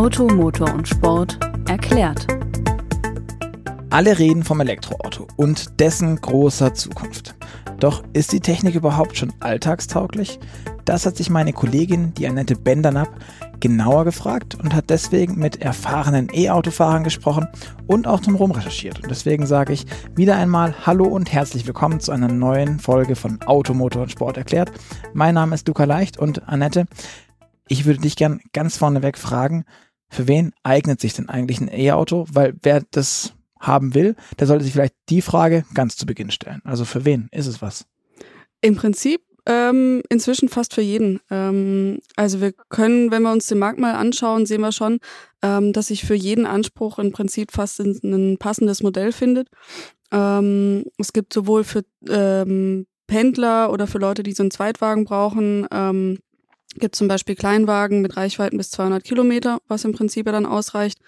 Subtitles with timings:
[0.00, 1.38] Auto, Motor und Sport
[1.68, 2.26] erklärt.
[3.90, 7.34] Alle reden vom Elektroauto und dessen großer Zukunft.
[7.80, 10.40] Doch ist die Technik überhaupt schon alltagstauglich?
[10.86, 13.10] Das hat sich meine Kollegin, die Annette Bendernab,
[13.60, 17.46] genauer gefragt und hat deswegen mit erfahrenen E-Autofahrern gesprochen
[17.86, 19.02] und auch drumherum recherchiert.
[19.02, 19.84] Und deswegen sage ich
[20.16, 24.38] wieder einmal Hallo und herzlich willkommen zu einer neuen Folge von Auto, Motor und Sport
[24.38, 24.72] erklärt.
[25.12, 26.86] Mein Name ist Luca Leicht und Annette,
[27.72, 29.64] ich würde dich gern ganz vorneweg fragen,
[30.10, 32.26] für wen eignet sich denn eigentlich ein E-Auto?
[32.30, 36.60] Weil wer das haben will, der sollte sich vielleicht die Frage ganz zu Beginn stellen.
[36.64, 37.86] Also für wen ist es was?
[38.60, 41.20] Im Prinzip ähm, inzwischen fast für jeden.
[41.30, 44.98] Ähm, also wir können, wenn wir uns den Markt mal anschauen, sehen wir schon,
[45.42, 49.48] ähm, dass sich für jeden Anspruch im Prinzip fast ein, passendes Modell findet.
[50.12, 55.66] Ähm, es gibt sowohl für ähm, Pendler oder für Leute, die so einen Zweitwagen brauchen,
[55.72, 56.18] ähm,
[56.76, 60.98] gibt zum Beispiel Kleinwagen mit Reichweiten bis 200 Kilometer, was im Prinzip ja dann ausreicht.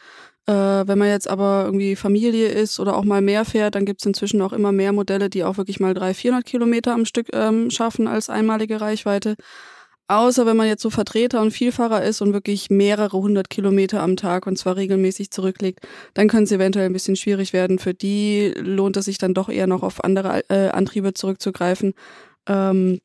[0.47, 4.01] Äh, wenn man jetzt aber irgendwie Familie ist oder auch mal mehr fährt, dann gibt
[4.01, 7.29] es inzwischen auch immer mehr Modelle, die auch wirklich mal 300, 400 Kilometer am Stück
[7.33, 9.37] ähm, schaffen als einmalige Reichweite.
[10.09, 14.17] Außer wenn man jetzt so Vertreter und Vielfahrer ist und wirklich mehrere hundert Kilometer am
[14.17, 15.81] Tag und zwar regelmäßig zurücklegt,
[16.13, 17.79] dann könnte es eventuell ein bisschen schwierig werden.
[17.79, 21.95] Für die lohnt es sich dann doch eher noch auf andere äh, Antriebe zurückzugreifen.
[22.47, 22.99] Ähm,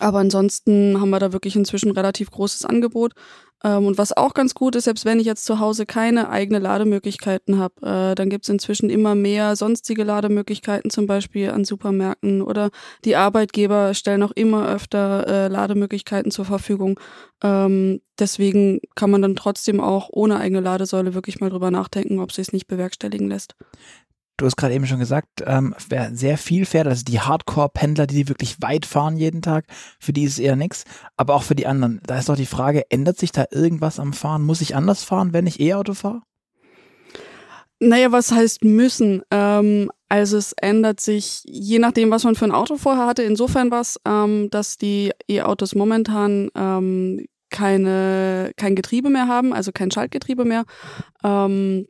[0.00, 3.14] aber ansonsten haben wir da wirklich inzwischen relativ großes Angebot.
[3.64, 6.60] Ähm, und was auch ganz gut ist, selbst wenn ich jetzt zu Hause keine eigene
[6.60, 12.42] Lademöglichkeiten habe, äh, dann gibt es inzwischen immer mehr sonstige Lademöglichkeiten, zum Beispiel an Supermärkten
[12.42, 12.70] oder
[13.04, 17.00] die Arbeitgeber stellen auch immer öfter äh, Lademöglichkeiten zur Verfügung.
[17.42, 22.30] Ähm, deswegen kann man dann trotzdem auch ohne eigene Ladesäule wirklich mal drüber nachdenken, ob
[22.32, 23.56] sie es nicht bewerkstelligen lässt.
[24.38, 25.74] Du hast gerade eben schon gesagt, ähm,
[26.12, 29.64] sehr viel fährt, also die Hardcore-Pendler, die wirklich weit fahren jeden Tag,
[29.98, 30.84] für die ist es eher nichts.
[31.16, 34.12] Aber auch für die anderen, da ist doch die Frage, ändert sich da irgendwas am
[34.12, 34.44] Fahren?
[34.44, 36.22] Muss ich anders fahren, wenn ich E-Auto fahre?
[37.80, 39.22] Naja, was heißt müssen?
[39.32, 43.72] Ähm, also es ändert sich, je nachdem, was man für ein Auto vorher hatte, insofern
[43.72, 50.44] was, ähm, dass die E-Autos momentan ähm, keine, kein Getriebe mehr haben, also kein Schaltgetriebe
[50.44, 50.64] mehr.
[51.24, 51.88] Ähm,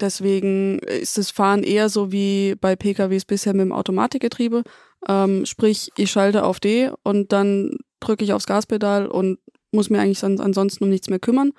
[0.00, 4.62] Deswegen ist das Fahren eher so wie bei PKWs bisher mit dem Automatikgetriebe.
[5.08, 9.38] Ähm, sprich, ich schalte auf D und dann drücke ich aufs Gaspedal und
[9.72, 11.52] muss mir eigentlich ansonsten um nichts mehr kümmern.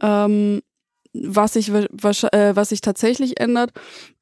[0.00, 0.60] Ähm,
[1.12, 3.72] was sich was, äh, was sich tatsächlich ändert,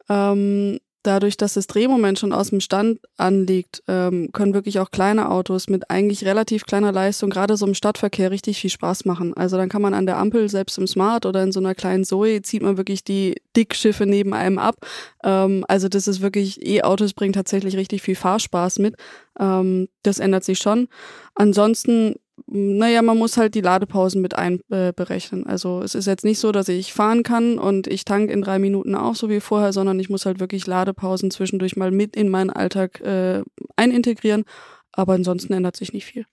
[0.09, 5.31] ähm, dadurch, dass das Drehmoment schon aus dem Stand anliegt, ähm, können wirklich auch kleine
[5.31, 9.34] Autos mit eigentlich relativ kleiner Leistung, gerade so im Stadtverkehr, richtig viel Spaß machen.
[9.34, 12.05] Also dann kann man an der Ampel, selbst im Smart oder in so einer kleinen
[12.05, 14.77] Zoe, zieht man wirklich die Dickschiffe neben einem ab.
[15.25, 18.97] Ähm, also das ist wirklich, E-Autos bringen tatsächlich richtig viel Fahrspaß mit.
[19.39, 20.89] Ähm, das ändert sich schon.
[21.34, 22.16] Ansonsten
[22.49, 25.47] naja, man muss halt die Ladepausen mit einberechnen.
[25.47, 28.59] also es ist jetzt nicht so, dass ich fahren kann und ich tank in drei
[28.59, 32.29] Minuten auf, so wie vorher, sondern ich muss halt wirklich Ladepausen zwischendurch mal mit in
[32.29, 33.43] meinen Alltag äh,
[33.75, 34.45] einintegrieren.
[34.93, 36.25] Aber ansonsten ändert sich nicht viel.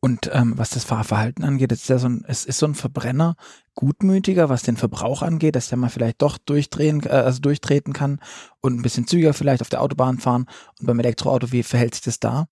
[0.00, 3.34] Und ähm, was das Fahrverhalten angeht, ist ja so ein, es ist so ein Verbrenner
[3.74, 8.20] gutmütiger, was den Verbrauch angeht, dass der mal vielleicht doch durchdrehen, äh, also durchtreten kann
[8.60, 10.46] und ein bisschen zügiger vielleicht auf der Autobahn fahren.
[10.78, 12.46] Und beim Elektroauto, wie verhält sich das da?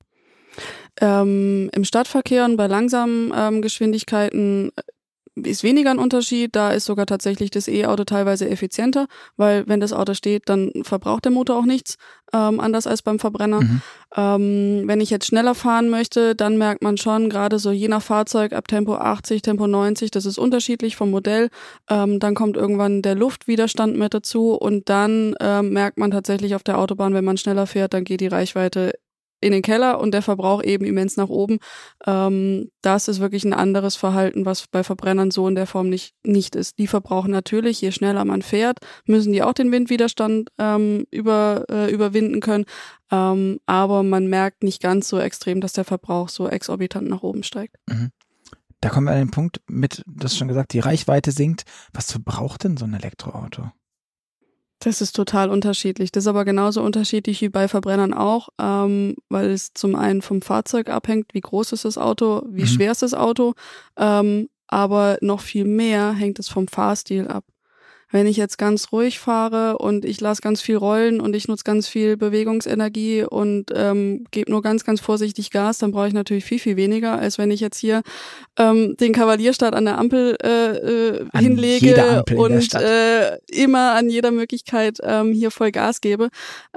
[1.01, 4.83] Ähm, Im Stadtverkehr und bei langsamen ähm, Geschwindigkeiten äh,
[5.43, 6.55] ist weniger ein Unterschied.
[6.55, 9.07] Da ist sogar tatsächlich das E-Auto teilweise effizienter,
[9.37, 11.97] weil wenn das Auto steht, dann verbraucht der Motor auch nichts,
[12.33, 13.63] ähm, anders als beim Verbrenner.
[13.63, 13.83] Mhm.
[14.17, 18.03] Ähm, wenn ich jetzt schneller fahren möchte, dann merkt man schon, gerade so je nach
[18.03, 21.49] Fahrzeug ab Tempo 80, Tempo 90, das ist unterschiedlich vom Modell.
[21.91, 26.63] Ähm, dann kommt irgendwann der Luftwiderstand mit dazu und dann ähm, merkt man tatsächlich auf
[26.63, 28.93] der Autobahn, wenn man schneller fährt, dann geht die Reichweite
[29.45, 31.59] in den Keller und der Verbrauch eben immens nach oben.
[32.07, 36.15] Ähm, das ist wirklich ein anderes Verhalten, was bei Verbrennern so in der Form nicht,
[36.25, 36.79] nicht ist.
[36.79, 41.93] Die verbrauchen natürlich, je schneller man fährt, müssen die auch den Windwiderstand ähm, über, äh,
[41.93, 42.65] überwinden können.
[43.13, 47.43] Ähm, aber man merkt nicht ganz so extrem, dass der Verbrauch so exorbitant nach oben
[47.43, 47.77] steigt.
[47.87, 48.11] Mhm.
[48.81, 51.65] Da kommen wir an den Punkt mit, das schon gesagt, die Reichweite sinkt.
[51.93, 53.71] Was verbraucht denn so ein Elektroauto?
[54.85, 56.13] Das ist total unterschiedlich.
[56.13, 60.43] Das ist aber genauso unterschiedlich wie bei Verbrennern auch, ähm, weil es zum einen vom
[60.43, 62.67] Fahrzeug abhängt, wie groß ist das Auto, wie mhm.
[62.67, 63.55] schwer ist das Auto,
[63.97, 67.45] ähm, aber noch viel mehr hängt es vom Fahrstil ab.
[68.15, 71.65] Wenn ich jetzt ganz ruhig fahre und ich lasse ganz viel rollen und ich nutze
[71.65, 76.45] ganz viel Bewegungsenergie und ähm, gebe nur ganz, ganz vorsichtig Gas, dann brauche ich natürlich
[76.45, 78.03] viel, viel weniger, als wenn ich jetzt hier
[78.57, 84.31] ähm, den Kavalierstart an der Ampel äh, äh, hinlege Ampel und äh, immer an jeder
[84.31, 86.29] Möglichkeit ähm, hier voll Gas gebe.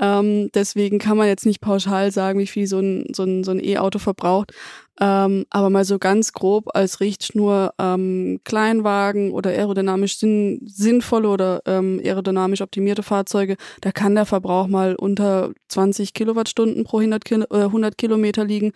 [0.02, 3.52] Ähm, deswegen kann man jetzt nicht pauschal sagen, wie viel so ein, so ein, so
[3.52, 4.54] ein E-Auto verbraucht.
[5.00, 11.62] Ähm, aber mal so ganz grob als Richtschnur ähm, Kleinwagen oder aerodynamisch sinn sinnvolle oder
[11.66, 17.46] ähm, aerodynamisch optimierte Fahrzeuge, da kann der Verbrauch mal unter 20 Kilowattstunden pro 100, Kil
[17.52, 18.72] äh, 100 Kilometer liegen.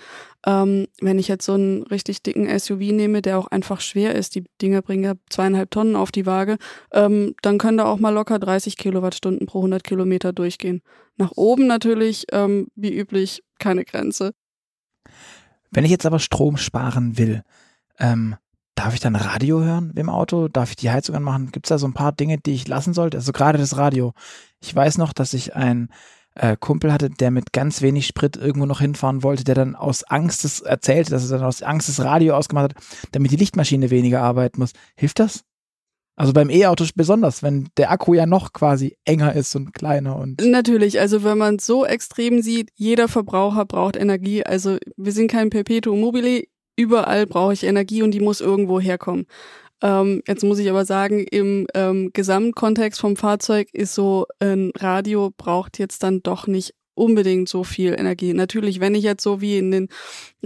[0.46, 4.36] Ähm, wenn ich jetzt so einen richtig dicken SUV nehme, der auch einfach schwer ist,
[4.36, 6.58] die Dinger bringen ja zweieinhalb Tonnen auf die Waage,
[6.94, 10.82] ähm, dann können da auch mal locker 30 Kilowattstunden pro 100 Kilometer durchgehen.
[11.18, 14.34] Nach oben natürlich, ähm, wie üblich, keine Grenze.
[15.72, 17.44] Wenn ich jetzt aber Strom sparen will,
[17.98, 18.36] ähm,
[18.76, 20.48] darf ich dann Radio hören im Auto?
[20.48, 21.52] Darf ich die Heizung anmachen?
[21.52, 23.18] Gibt es da so ein paar Dinge, die ich lassen sollte?
[23.18, 24.14] Also gerade das Radio.
[24.60, 25.90] Ich weiß noch, dass ich einen
[26.36, 30.04] äh, Kumpel hatte, der mit ganz wenig Sprit irgendwo noch hinfahren wollte, der dann aus
[30.04, 33.90] Angst das erzählte, dass er dann aus Angst das Radio ausgemacht hat, damit die Lichtmaschine
[33.90, 34.74] weniger arbeiten muss.
[34.96, 35.44] Hilft das?
[36.22, 40.40] Also beim E-Auto besonders, wenn der Akku ja noch quasi enger ist und kleiner und.
[40.46, 44.46] Natürlich, also wenn man es so extrem sieht, jeder Verbraucher braucht Energie.
[44.46, 46.44] Also wir sind kein Perpetuum mobile,
[46.76, 49.26] überall brauche ich Energie und die muss irgendwo herkommen.
[49.82, 55.32] Ähm, jetzt muss ich aber sagen, im ähm, Gesamtkontext vom Fahrzeug ist so ein Radio
[55.36, 58.34] braucht jetzt dann doch nicht unbedingt so viel Energie.
[58.34, 59.90] Natürlich, wenn ich jetzt so wie in den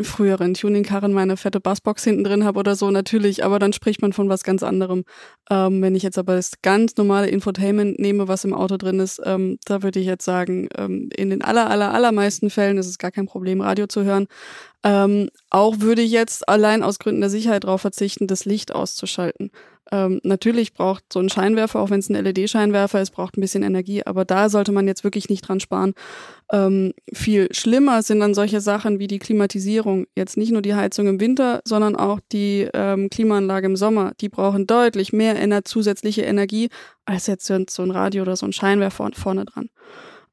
[0.02, 4.14] früheren Tuningkarren meine fette Bassbox hinten drin habe oder so, natürlich, aber dann spricht man
[4.14, 5.04] von was ganz anderem.
[5.50, 9.22] Ähm, wenn ich jetzt aber das ganz normale Infotainment nehme, was im Auto drin ist,
[9.26, 12.98] ähm, da würde ich jetzt sagen, ähm, in den aller, aller, allermeisten Fällen ist es
[12.98, 14.28] gar kein Problem, Radio zu hören.
[14.84, 19.52] Ähm, auch würde ich jetzt allein aus Gründen der Sicherheit darauf verzichten, das Licht auszuschalten.
[19.92, 23.64] Ähm, natürlich braucht so ein Scheinwerfer, auch wenn es ein LED-Scheinwerfer ist, braucht ein bisschen
[23.64, 25.94] Energie, aber da sollte man jetzt wirklich nicht dran sparen.
[26.52, 30.08] Ähm, viel schlimmer sind dann solche Sachen wie die Klimatisierung.
[30.16, 34.14] Jetzt nicht nur die Heizung im Winter, sondern auch die ähm, Klimaanlage im Sommer.
[34.22, 36.70] Die brauchen deutlich mehr ener zusätzliche Energie
[37.06, 39.70] als jetzt so ein Radio oder so ein Scheinwerfer vorne dran.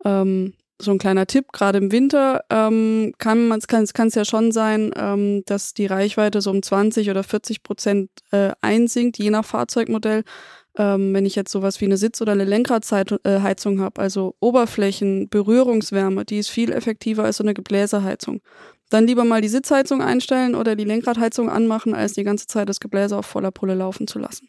[0.04, 4.52] Ähm, so ein kleiner Tipp, gerade im Winter ähm, kann man kann es ja schon
[4.52, 9.44] sein, ähm, dass die Reichweite so um 20 oder 40 Prozent äh, einsinkt, je nach
[9.44, 10.24] Fahrzeugmodell.
[10.78, 16.24] Ähm, wenn ich jetzt sowas wie eine Sitz- oder eine Lenkradheizung habe, also Oberflächen, Berührungswärme,
[16.24, 18.40] die ist viel effektiver als so eine Gebläseheizung.
[18.88, 22.80] Dann lieber mal die Sitzheizung einstellen oder die Lenkradheizung anmachen, als die ganze Zeit das
[22.80, 24.48] Gebläse auf voller Pulle laufen zu lassen.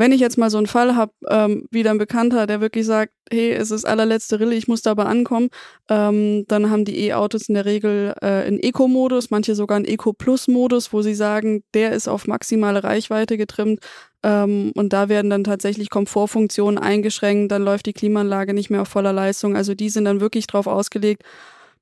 [0.00, 3.12] Wenn ich jetzt mal so einen Fall habe, ähm, wie ein Bekannter, der wirklich sagt,
[3.30, 5.50] hey, es ist allerletzte Rille, ich muss da aber ankommen,
[5.90, 10.94] ähm, dann haben die E-Autos in der Regel äh, einen Eco-Modus, manche sogar einen Eco-Plus-Modus,
[10.94, 13.80] wo sie sagen, der ist auf maximale Reichweite getrimmt
[14.22, 18.88] ähm, und da werden dann tatsächlich Komfortfunktionen eingeschränkt, dann läuft die Klimaanlage nicht mehr auf
[18.88, 19.54] voller Leistung.
[19.54, 21.24] Also die sind dann wirklich drauf ausgelegt,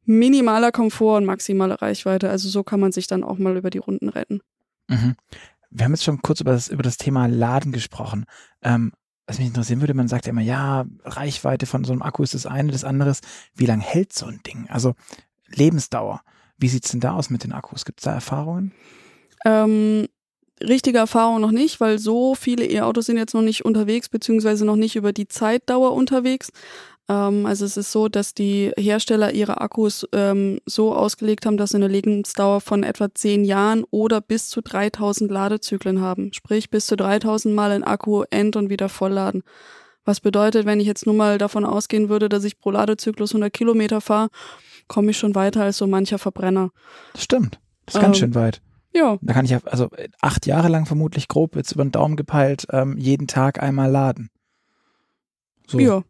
[0.06, 2.30] minimaler Komfort und maximale Reichweite.
[2.30, 4.40] Also so kann man sich dann auch mal über die Runden retten.
[4.88, 5.14] Mhm
[5.70, 8.24] wir haben jetzt schon kurz über das, über das Thema Laden gesprochen.
[8.62, 8.92] Ähm,
[9.26, 12.34] was mich interessieren würde, man sagt ja immer, ja, Reichweite von so einem Akku ist
[12.34, 14.66] das eine, das andere ist, wie lange hält so ein Ding?
[14.70, 14.94] Also
[15.48, 16.22] Lebensdauer.
[16.56, 17.84] Wie sieht's denn da aus mit den Akkus?
[17.84, 18.72] Gibt es da Erfahrungen?
[19.44, 20.08] Ähm,
[20.60, 24.76] richtige Erfahrung noch nicht, weil so viele E-Autos sind jetzt noch nicht unterwegs, beziehungsweise noch
[24.76, 26.50] nicht über die Zeitdauer unterwegs.
[27.08, 31.70] Ähm, also es ist so, dass die Hersteller ihre Akkus ähm, so ausgelegt haben, dass
[31.70, 36.32] sie eine Lebensdauer von etwa zehn Jahren oder bis zu 3000 Ladezyklen haben.
[36.32, 39.42] Sprich, bis zu 3000 Mal ein Akku end- und wieder vollladen.
[40.04, 43.52] Was bedeutet, wenn ich jetzt nur mal davon ausgehen würde, dass ich pro Ladezyklus 100
[43.52, 44.28] Kilometer fahre,
[44.86, 46.70] komme ich schon weiter als so mancher Verbrenner.
[47.12, 47.60] Das stimmt.
[47.84, 48.62] Das ist ganz ähm, schön weit.
[48.94, 49.18] Ja.
[49.20, 49.88] Da kann ich also
[50.22, 54.30] acht Jahre lang vermutlich grob jetzt über den Daumen gepeilt ähm, jeden Tag einmal laden.
[55.66, 55.78] So.
[55.78, 56.02] Ja,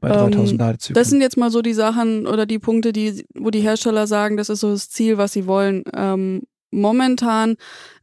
[0.00, 0.94] bei 3000 ähm, Ladezyklen.
[0.94, 4.36] Das sind jetzt mal so die Sachen oder die Punkte, die, wo die Hersteller sagen,
[4.36, 5.84] das ist so das Ziel, was sie wollen.
[5.94, 7.56] Ähm, momentan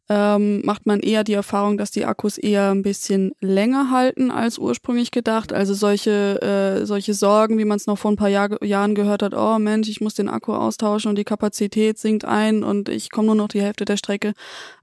[0.07, 4.59] ähm, macht man eher die Erfahrung, dass die Akkus eher ein bisschen länger halten als
[4.59, 5.51] ursprünglich gedacht.
[5.51, 9.23] Also solche, äh, solche Sorgen, wie man es noch vor ein paar Jahr, Jahren gehört
[9.23, 13.09] hat, oh Mensch, ich muss den Akku austauschen und die Kapazität sinkt ein und ich
[13.09, 14.33] komme nur noch die Hälfte der Strecke.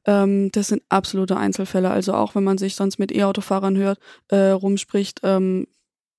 [0.06, 1.90] Ähm, das sind absolute Einzelfälle.
[1.90, 5.68] Also auch wenn man sich sonst mit E-Autofahrern hört, äh, rumspricht, ähm,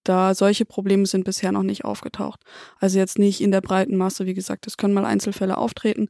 [0.04, 2.42] da solche Probleme sind bisher noch nicht aufgetaucht.
[2.80, 6.10] Also jetzt nicht in der breiten Masse, wie gesagt, es können mal Einzelfälle auftreten.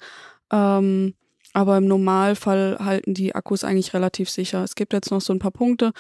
[0.52, 1.14] Ähm,
[1.54, 4.64] aber im Normalfall halten die Akkus eigentlich relativ sicher.
[4.64, 5.92] Es gibt jetzt noch so ein paar Punkte,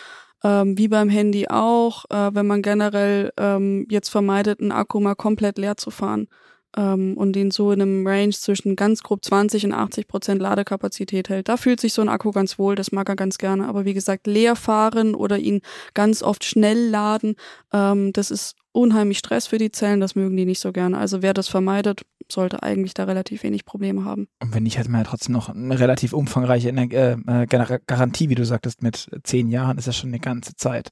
[0.43, 5.15] ähm, wie beim Handy auch, äh, wenn man generell ähm, jetzt vermeidet, einen Akku mal
[5.15, 6.27] komplett leer zu fahren
[6.77, 11.29] ähm, und den so in einem Range zwischen ganz grob 20 und 80 Prozent Ladekapazität
[11.29, 11.49] hält.
[11.49, 13.67] Da fühlt sich so ein Akku ganz wohl, das mag er ganz gerne.
[13.67, 15.61] Aber wie gesagt, leer fahren oder ihn
[15.93, 17.35] ganz oft schnell laden,
[17.71, 20.97] ähm, das ist unheimlich Stress für die Zellen, das mögen die nicht so gerne.
[20.97, 22.01] Also wer das vermeidet,
[22.31, 24.27] sollte eigentlich da relativ wenig Probleme haben.
[24.41, 28.35] Und wenn nicht, hätte man ja trotzdem noch eine relativ umfangreiche äh, äh Garantie, wie
[28.35, 30.91] du sagtest, mit zehn Jahren ist ja schon eine ganze Zeit.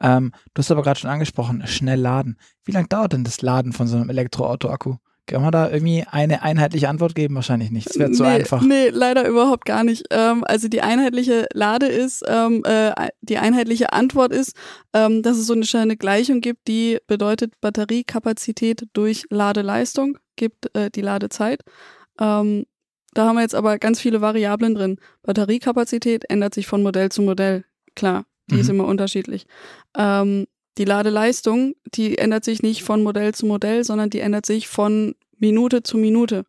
[0.00, 2.36] Ähm, du hast aber gerade schon angesprochen, schnell laden.
[2.64, 4.96] Wie lange dauert denn das Laden von so einem Elektroauto-Akku?
[5.26, 7.34] Kann man da irgendwie eine einheitliche Antwort geben?
[7.34, 7.88] Wahrscheinlich nicht.
[7.88, 8.62] Das wäre zu nee, einfach.
[8.62, 10.04] Nee, leider überhaupt gar nicht.
[10.10, 12.92] Ähm, also die einheitliche Lade ist, ähm, äh,
[13.22, 14.54] die einheitliche Antwort ist,
[14.92, 20.90] ähm, dass es so eine schöne Gleichung gibt, die bedeutet Batteriekapazität durch Ladeleistung gibt äh,
[20.90, 21.62] die Ladezeit.
[22.20, 22.66] Ähm,
[23.14, 24.98] da haben wir jetzt aber ganz viele Variablen drin.
[25.22, 27.64] Batteriekapazität ändert sich von Modell zu Modell.
[27.94, 28.60] Klar, die mhm.
[28.60, 29.46] ist immer unterschiedlich.
[29.96, 30.46] Ähm,
[30.78, 35.14] die Ladeleistung, die ändert sich nicht von Modell zu Modell, sondern die ändert sich von
[35.38, 36.44] Minute zu Minute.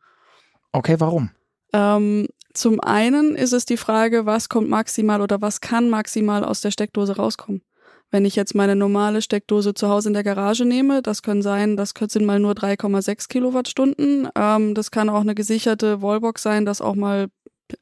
[0.71, 1.31] Okay, warum?
[1.73, 6.61] Ähm, zum einen ist es die Frage, was kommt maximal oder was kann maximal aus
[6.61, 7.61] der Steckdose rauskommen.
[8.09, 11.75] Wenn ich jetzt meine normale Steckdose zu Hause in der Garage nehme, das können sein,
[11.75, 14.29] das sind mal nur 3,6 Kilowattstunden.
[14.35, 17.27] Ähm, das kann auch eine gesicherte Wallbox sein, dass auch mal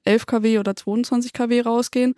[0.03, 2.15] 11 kW oder 22 kW rausgehen.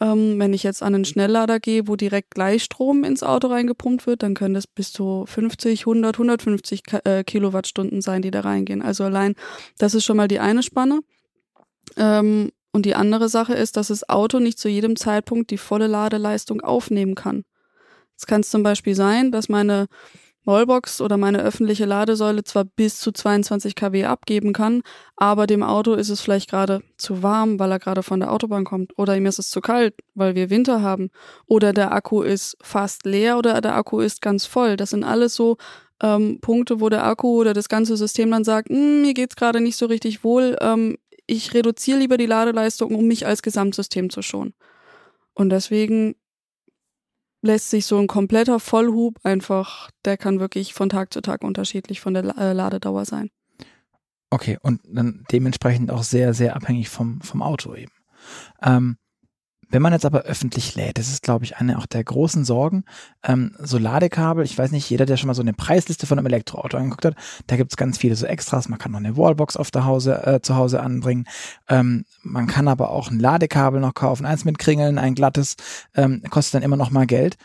[0.00, 4.22] Ähm, wenn ich jetzt an einen Schnelllader gehe, wo direkt Gleichstrom ins Auto reingepumpt wird,
[4.22, 8.82] dann können das bis zu 50, 100, 150 äh, Kilowattstunden sein, die da reingehen.
[8.82, 9.34] Also allein,
[9.78, 11.00] das ist schon mal die eine Spanne.
[11.96, 15.86] Ähm, und die andere Sache ist, dass das Auto nicht zu jedem Zeitpunkt die volle
[15.86, 17.44] Ladeleistung aufnehmen kann.
[18.16, 19.88] Es kann zum Beispiel sein, dass meine
[20.44, 24.82] Wallbox oder meine öffentliche Ladesäule zwar bis zu 22 kW abgeben kann,
[25.16, 28.64] aber dem Auto ist es vielleicht gerade zu warm, weil er gerade von der Autobahn
[28.64, 28.98] kommt.
[28.98, 31.10] Oder ihm ist es zu kalt, weil wir Winter haben.
[31.46, 34.76] Oder der Akku ist fast leer oder der Akku ist ganz voll.
[34.76, 35.58] Das sind alles so
[36.02, 39.60] ähm, Punkte, wo der Akku oder das ganze System dann sagt, hm, mir geht's gerade
[39.60, 40.56] nicht so richtig wohl.
[40.60, 40.96] Ähm,
[41.26, 44.54] ich reduziere lieber die Ladeleistung, um mich als Gesamtsystem zu schonen.
[45.34, 46.16] Und deswegen
[47.42, 52.00] lässt sich so ein kompletter Vollhub einfach, der kann wirklich von Tag zu Tag unterschiedlich
[52.00, 53.30] von der äh, Ladedauer sein.
[54.30, 57.92] Okay, und dann dementsprechend auch sehr, sehr abhängig vom, vom Auto eben.
[58.62, 58.96] Ähm,
[59.72, 62.84] wenn man jetzt aber öffentlich lädt, das ist, glaube ich, eine auch der großen Sorgen.
[63.24, 66.26] Ähm, so Ladekabel, ich weiß nicht, jeder, der schon mal so eine Preisliste von einem
[66.26, 68.68] Elektroauto angeguckt hat, da gibt es ganz viele so Extras.
[68.68, 71.26] Man kann noch eine Wallbox auf der Hause, äh, zu Hause anbringen.
[71.68, 75.56] Ähm, man kann aber auch ein Ladekabel noch kaufen, eins mit Kringeln, ein glattes,
[75.94, 77.36] ähm, kostet dann immer noch mal Geld.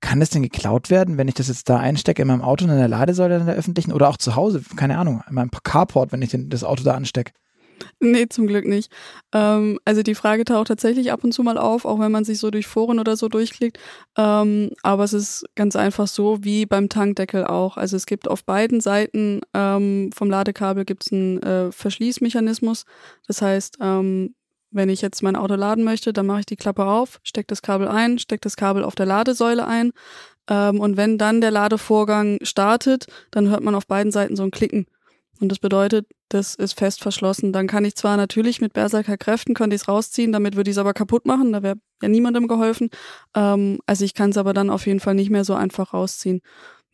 [0.00, 2.70] Kann das denn geklaut werden, wenn ich das jetzt da einstecke in meinem Auto in
[2.70, 6.22] der Ladesäule in der öffentlichen oder auch zu Hause, keine Ahnung, in meinem Carport, wenn
[6.22, 7.32] ich den, das Auto da anstecke?
[8.00, 8.92] Nee, zum Glück nicht.
[9.32, 12.38] Ähm, also die Frage taucht tatsächlich ab und zu mal auf, auch wenn man sich
[12.38, 13.78] so durch Foren oder so durchklickt.
[14.16, 17.76] Ähm, aber es ist ganz einfach so wie beim Tankdeckel auch.
[17.76, 22.84] Also es gibt auf beiden Seiten ähm, vom Ladekabel gibt's einen äh, Verschließmechanismus.
[23.26, 24.34] Das heißt, ähm,
[24.70, 27.62] wenn ich jetzt mein Auto laden möchte, dann mache ich die Klappe auf, stecke das
[27.62, 29.92] Kabel ein, stecke das Kabel auf der Ladesäule ein.
[30.48, 34.50] Ähm, und wenn dann der Ladevorgang startet, dann hört man auf beiden Seiten so ein
[34.50, 34.86] Klicken.
[35.40, 37.52] Und das bedeutet, das ist fest verschlossen.
[37.52, 40.74] Dann kann ich zwar natürlich mit Berserker Kräften könnte ich es rausziehen, damit würde ich
[40.74, 42.90] es aber kaputt machen, da wäre ja niemandem geholfen.
[43.34, 46.40] Ähm, also ich kann es aber dann auf jeden Fall nicht mehr so einfach rausziehen.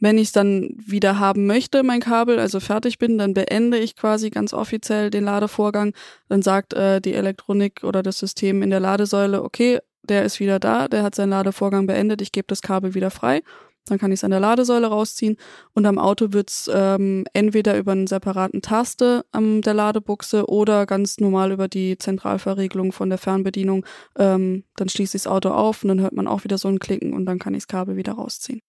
[0.01, 3.97] Wenn ich es dann wieder haben möchte, mein Kabel, also fertig bin, dann beende ich
[3.97, 5.95] quasi ganz offiziell den Ladevorgang.
[6.29, 10.59] Dann sagt äh, die Elektronik oder das System in der Ladesäule, okay, der ist wieder
[10.59, 13.43] da, der hat seinen Ladevorgang beendet, ich gebe das Kabel wieder frei.
[13.87, 15.37] Dann kann ich es an der Ladesäule rausziehen
[15.75, 21.19] und am Auto wird's ähm, entweder über einen separaten Taste ähm, der Ladebuchse oder ganz
[21.19, 23.85] normal über die Zentralverriegelung von der Fernbedienung.
[24.17, 26.79] Ähm, dann schließe ich das Auto auf und dann hört man auch wieder so ein
[26.79, 28.61] Klicken und dann kann ich das Kabel wieder rausziehen.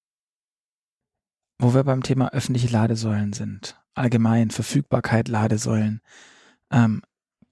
[1.59, 6.01] Wo wir beim Thema öffentliche Ladesäulen sind, allgemein Verfügbarkeit Ladesäulen,
[6.71, 7.01] ähm,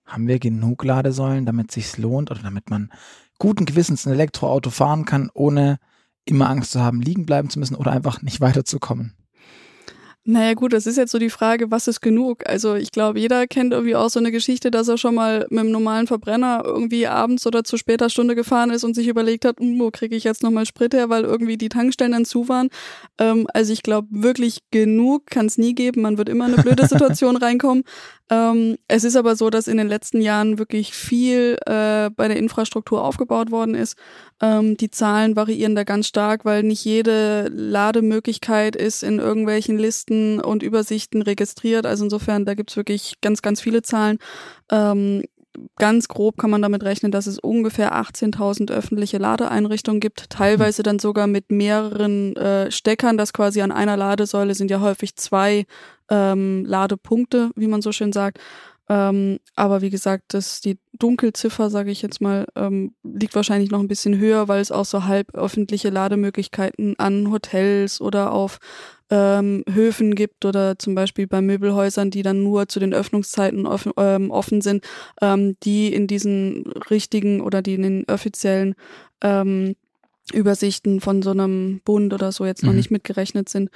[0.05, 2.91] haben wir genug Ladesäulen, damit sich's lohnt oder damit man
[3.39, 5.79] guten Gewissens ein Elektroauto fahren kann, ohne
[6.25, 9.13] immer Angst zu haben, liegen bleiben zu müssen oder einfach nicht weiterzukommen?
[10.25, 12.47] Naja gut, das ist jetzt so die Frage, was ist genug?
[12.47, 15.59] Also ich glaube, jeder kennt irgendwie auch so eine Geschichte, dass er schon mal mit
[15.59, 19.59] einem normalen Verbrenner irgendwie abends oder zu später Stunde gefahren ist und sich überlegt hat,
[19.59, 22.69] hm, wo kriege ich jetzt nochmal Sprit her, weil irgendwie die Tankstellen dann zu waren.
[23.19, 26.01] Ähm, also ich glaube, wirklich genug kann es nie geben.
[26.01, 27.83] Man wird immer in eine blöde Situation reinkommen.
[28.29, 32.37] Ähm, es ist aber so, dass in den letzten Jahren wirklich viel äh, bei der
[32.37, 33.97] Infrastruktur aufgebaut worden ist.
[34.41, 39.77] Ähm, die Zahlen variieren da ganz stark, weil nicht jede Lademöglichkeit ist in irgendwelchen
[40.13, 41.85] Listen und Übersichten registriert.
[41.85, 44.19] Also insofern, da gibt's wirklich ganz, ganz viele Zahlen.
[44.71, 45.23] Ähm,
[45.77, 50.97] ganz grob kann man damit rechnen, dass es ungefähr 18.000 öffentliche Ladeeinrichtungen gibt, teilweise dann
[50.97, 55.65] sogar mit mehreren äh, Steckern, das quasi an einer Ladesäule sind ja häufig zwei
[56.09, 58.39] ähm, Ladepunkte, wie man so schön sagt.
[58.89, 63.79] Ähm, aber wie gesagt, das, die Dunkelziffer, sage ich jetzt mal, ähm, liegt wahrscheinlich noch
[63.79, 68.59] ein bisschen höher, weil es auch so halb öffentliche Lademöglichkeiten an Hotels oder auf
[69.09, 73.93] ähm, Höfen gibt oder zum Beispiel bei Möbelhäusern, die dann nur zu den Öffnungszeiten offen,
[73.97, 74.83] ähm, offen sind,
[75.21, 78.75] ähm, die in diesen richtigen oder die in den offiziellen
[79.21, 79.75] ähm,
[80.33, 82.77] Übersichten von so einem Bund oder so jetzt noch mhm.
[82.77, 83.69] nicht mitgerechnet sind.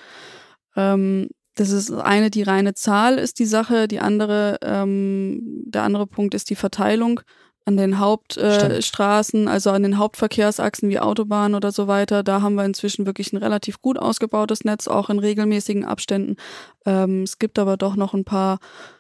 [0.76, 6.06] Ähm, das ist eine die reine Zahl ist die Sache, die andere, ähm, der andere
[6.06, 7.22] Punkt ist die Verteilung
[7.66, 12.24] an den Hauptstraßen, äh, also an den Hauptverkehrsachsen wie Autobahnen oder so weiter.
[12.24, 16.38] Da haben wir inzwischen wirklich ein relativ gut ausgebautes Netz, auch in regelmäßigen Abständen.
[16.86, 18.60] Ähm, es gibt aber doch noch ein paar,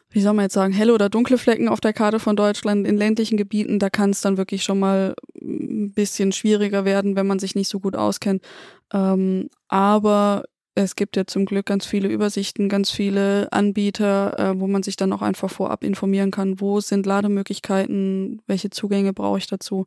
[0.10, 2.88] wie soll man jetzt sagen, helle oder dunkle Flecken auf der Karte von Deutschland.
[2.88, 7.28] In ländlichen Gebieten, da kann es dann wirklich schon mal ein bisschen schwieriger werden, wenn
[7.28, 8.44] man sich nicht so gut auskennt.
[8.92, 10.44] Ähm, aber
[10.77, 14.96] es gibt ja zum Glück ganz viele Übersichten, ganz viele Anbieter, äh, wo man sich
[14.96, 19.86] dann auch einfach vorab informieren kann, wo sind Lademöglichkeiten, welche Zugänge brauche ich dazu.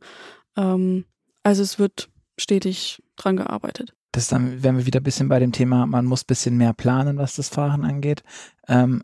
[0.57, 1.05] Ähm,
[1.43, 3.93] also es wird stetig dran gearbeitet.
[4.11, 6.73] Das dann wären wir wieder ein bisschen bei dem Thema, man muss ein bisschen mehr
[6.73, 8.23] planen, was das Fahren angeht.
[8.67, 9.01] Ähm,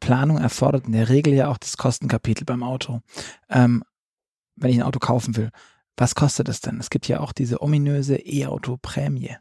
[0.00, 3.00] Planung erfordert in der Regel ja auch das Kostenkapitel beim Auto.
[3.48, 3.84] Ähm,
[4.56, 5.50] wenn ich ein Auto kaufen will,
[5.96, 6.80] was kostet es denn?
[6.80, 9.36] Es gibt ja auch diese ominöse E-Auto-Prämie.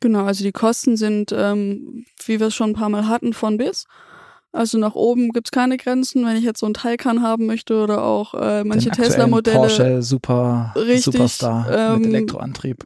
[0.00, 3.58] Genau, also die Kosten sind, ähm, wie wir es schon ein paar Mal hatten, von
[3.58, 3.86] bis.
[4.52, 8.02] Also nach oben gibt's keine Grenzen, wenn ich jetzt so ein Taycan haben möchte oder
[8.02, 9.58] auch äh, manche Tesla-Modelle.
[9.58, 12.84] Porsche Super, richtig, Superstar ähm, mit Elektroantrieb.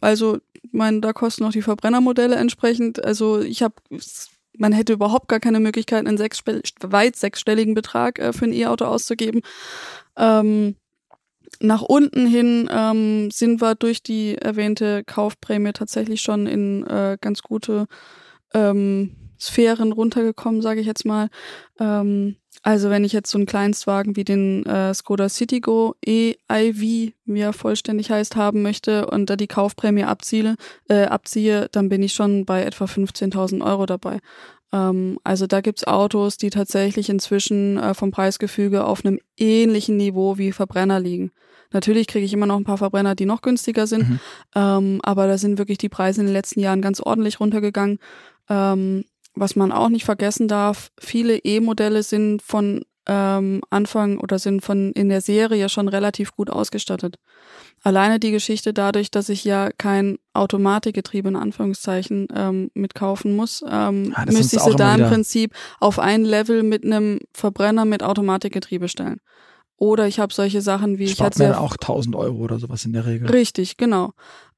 [0.00, 3.04] Also, ich meine, da kosten auch die Verbrennermodelle entsprechend.
[3.04, 3.74] Also ich habe,
[4.56, 6.40] man hätte überhaupt gar keine Möglichkeit, einen sechs,
[6.80, 9.42] weit sechsstelligen Betrag äh, für ein E-Auto auszugeben.
[10.16, 10.76] Ähm,
[11.60, 17.42] nach unten hin ähm, sind wir durch die erwähnte Kaufprämie tatsächlich schon in äh, ganz
[17.42, 17.86] gute
[18.52, 21.28] ähm, Sphären runtergekommen, sage ich jetzt mal.
[21.78, 27.40] Ähm, also wenn ich jetzt so einen Kleinstwagen wie den äh, Skoda Citigo e-iV, wie
[27.40, 30.56] er vollständig heißt, haben möchte und da die Kaufprämie abziehe,
[30.88, 34.20] äh, abziehe, dann bin ich schon bei etwa 15.000 Euro dabei.
[34.74, 40.36] Ähm, also da gibt's Autos, die tatsächlich inzwischen äh, vom Preisgefüge auf einem ähnlichen Niveau
[40.36, 41.30] wie Verbrenner liegen.
[41.72, 44.20] Natürlich kriege ich immer noch ein paar Verbrenner, die noch günstiger sind, mhm.
[44.54, 47.98] ähm, aber da sind wirklich die Preise in den letzten Jahren ganz ordentlich runtergegangen.
[48.48, 49.04] Ähm,
[49.34, 54.92] was man auch nicht vergessen darf, viele E-Modelle sind von ähm, Anfang oder sind von
[54.92, 57.16] in der Serie schon relativ gut ausgestattet.
[57.82, 64.14] Alleine die Geschichte dadurch, dass ich ja kein Automatikgetriebe in Anführungszeichen ähm, mitkaufen muss, ähm,
[64.16, 68.88] ah, müsste ich sie da im Prinzip auf ein Level mit einem Verbrenner mit Automatikgetriebe
[68.88, 69.20] stellen.
[69.76, 72.84] Oder ich habe solche Sachen wie Spart ich hatte mir auch 1000 Euro oder sowas
[72.84, 73.28] in der Regel.
[73.28, 74.12] Richtig, genau.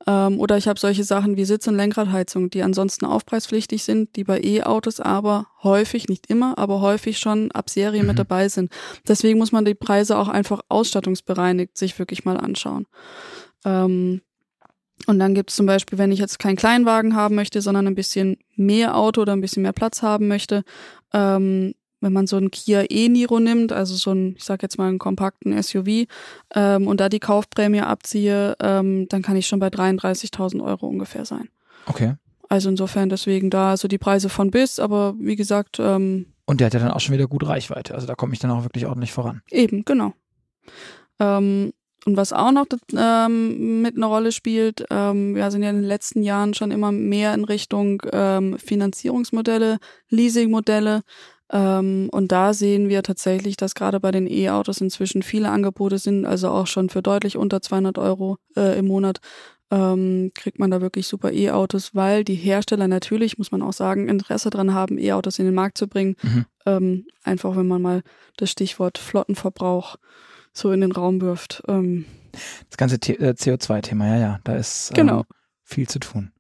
[0.07, 4.25] Ähm, oder ich habe solche Sachen wie Sitz- und Lenkradheizung, die ansonsten aufpreispflichtig sind, die
[4.25, 8.09] bei E-Autos aber häufig, nicht immer, aber häufig schon ab Serie mhm.
[8.09, 8.71] mit dabei sind.
[9.09, 12.87] Deswegen muss man die Preise auch einfach ausstattungsbereinigt sich wirklich mal anschauen.
[13.65, 14.21] Ähm,
[15.07, 17.95] und dann gibt es zum Beispiel, wenn ich jetzt keinen Kleinwagen haben möchte, sondern ein
[17.95, 20.63] bisschen mehr Auto oder ein bisschen mehr Platz haben möchte,
[21.13, 24.89] ähm, wenn man so einen Kia e-Niro nimmt, also so einen, ich sag jetzt mal
[24.89, 26.07] einen kompakten SUV,
[26.55, 31.25] ähm, und da die Kaufprämie abziehe, ähm, dann kann ich schon bei 33.000 Euro ungefähr
[31.25, 31.49] sein.
[31.87, 32.15] Okay.
[32.49, 35.79] Also insofern deswegen da so die Preise von bis, aber wie gesagt.
[35.81, 38.39] Ähm, und der hat ja dann auch schon wieder gut Reichweite, also da komme ich
[38.39, 39.43] dann auch wirklich ordentlich voran.
[39.51, 40.13] Eben, genau.
[41.19, 41.73] Ähm,
[42.07, 45.85] und was auch noch ähm, mit einer Rolle spielt, ähm, wir sind ja in den
[45.85, 49.79] letzten Jahren schon immer mehr in Richtung ähm, Finanzierungsmodelle,
[50.09, 51.03] Leasingmodelle
[51.53, 56.25] ähm, und da sehen wir tatsächlich, dass gerade bei den E-Autos inzwischen viele Angebote sind,
[56.27, 59.21] also auch schon für deutlich unter 200 Euro äh, im Monat
[59.71, 64.09] ähm, kriegt man da wirklich super E-Autos, weil die Hersteller natürlich, muss man auch sagen,
[64.09, 66.17] Interesse dran haben, E-Autos in den Markt zu bringen.
[66.23, 66.45] Mhm.
[66.67, 68.03] Ähm, einfach, wenn man mal
[68.37, 69.97] das Stichwort Flottenverbrauch
[70.53, 71.63] so in den Raum wirft.
[71.69, 72.05] Ähm,
[72.71, 75.21] das ganze CO2-Thema, äh, ja, ja, da ist genau.
[75.21, 75.25] Ähm,
[75.65, 76.31] viel zu tun.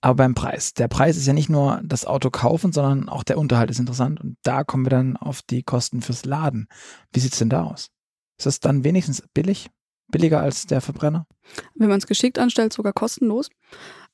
[0.00, 0.74] Aber beim Preis.
[0.74, 4.20] Der Preis ist ja nicht nur das Auto kaufen, sondern auch der Unterhalt ist interessant.
[4.20, 6.68] Und da kommen wir dann auf die Kosten fürs Laden.
[7.12, 7.90] Wie sieht's denn da aus?
[8.38, 9.70] Ist das dann wenigstens billig?
[10.10, 11.26] Billiger als der Verbrenner?
[11.74, 13.50] Wenn man es geschickt anstellt, sogar kostenlos.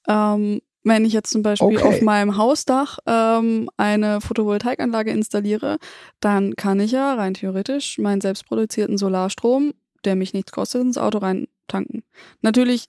[0.09, 1.87] Ähm, wenn ich jetzt zum Beispiel okay.
[1.87, 5.79] auf meinem Hausdach ähm, eine Photovoltaikanlage installiere,
[6.21, 9.73] dann kann ich ja rein theoretisch meinen selbstproduzierten Solarstrom,
[10.05, 12.05] der mich nichts kostet, ins Auto reintanken.
[12.43, 12.87] Natürlich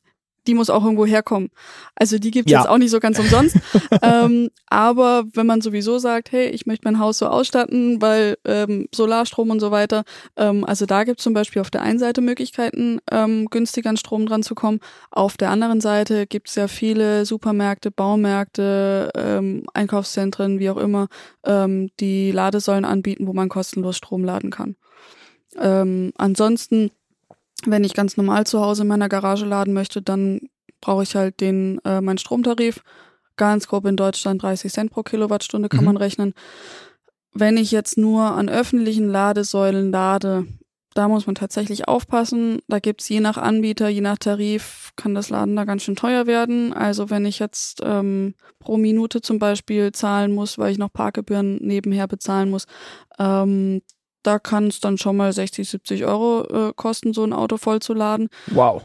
[0.47, 1.49] die muss auch irgendwo herkommen.
[1.95, 2.59] Also die gibt es ja.
[2.59, 3.57] jetzt auch nicht so ganz umsonst.
[4.01, 8.87] ähm, aber wenn man sowieso sagt, hey, ich möchte mein Haus so ausstatten, weil ähm,
[8.93, 10.03] Solarstrom und so weiter,
[10.37, 13.97] ähm, also da gibt es zum Beispiel auf der einen Seite Möglichkeiten, ähm, günstig an
[13.97, 14.79] Strom dran zu kommen.
[15.11, 21.07] Auf der anderen Seite gibt es ja viele Supermärkte, Baumärkte, ähm, Einkaufszentren, wie auch immer,
[21.45, 24.75] ähm, die Ladesäulen anbieten, wo man kostenlos Strom laden kann.
[25.57, 26.91] Ähm, ansonsten
[27.67, 30.41] wenn ich ganz normal zu Hause in meiner Garage laden möchte, dann
[30.81, 32.81] brauche ich halt den äh, meinen Stromtarif.
[33.37, 35.85] Ganz grob in Deutschland 30 Cent pro Kilowattstunde kann mhm.
[35.85, 36.33] man rechnen.
[37.33, 40.45] Wenn ich jetzt nur an öffentlichen Ladesäulen lade,
[40.95, 42.59] da muss man tatsächlich aufpassen.
[42.69, 46.25] Da gibt's je nach Anbieter, je nach Tarif, kann das Laden da ganz schön teuer
[46.25, 46.71] werden.
[46.71, 51.57] Also wenn ich jetzt ähm, pro Minute zum Beispiel zahlen muss, weil ich noch Parkgebühren
[51.57, 52.65] nebenher bezahlen muss,
[53.19, 53.81] ähm,
[54.25, 58.29] da kann es dann schon mal 60, 70 Euro äh, kosten, so ein Auto vollzuladen.
[58.47, 58.83] Wow.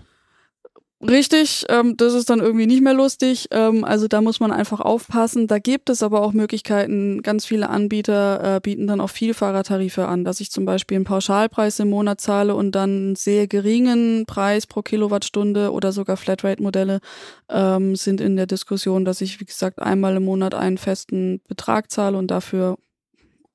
[1.03, 3.49] Richtig, ähm, das ist dann irgendwie nicht mehr lustig.
[3.53, 5.47] Ähm, also da muss man einfach aufpassen.
[5.47, 7.23] Da gibt es aber auch Möglichkeiten.
[7.23, 11.79] Ganz viele Anbieter äh, bieten dann auch Vielfahrertarife an, dass ich zum Beispiel einen Pauschalpreis
[11.81, 17.01] im Monat zahle und dann einen sehr geringen Preis pro Kilowattstunde oder sogar Flatrate-Modelle
[17.49, 21.91] ähm, sind in der Diskussion, dass ich, wie gesagt, einmal im Monat einen festen Betrag
[21.91, 22.77] zahle und dafür